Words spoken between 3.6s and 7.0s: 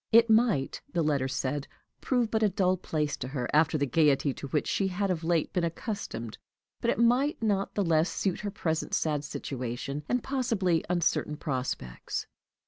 the gayety to which she had of late been accustomed, but it